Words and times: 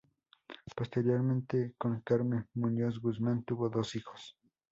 Posteriormente, 0.75 1.75
con 1.77 2.01
Carmen 2.01 2.47
Muñoz 2.55 2.97
Guzmán, 2.99 3.43
tuvo 3.43 3.69
dos 3.69 3.95
hijos. 3.95 4.35